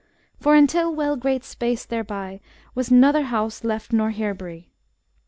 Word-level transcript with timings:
For 0.39 0.55
intill 0.55 0.91
well 0.95 1.15
great 1.15 1.43
space 1.43 1.85
thereby, 1.85 2.41
Was 2.73 2.89
nother 2.89 3.21
house 3.25 3.63
left 3.63 3.93
nor 3.93 4.09
herb*ry. 4.09 4.65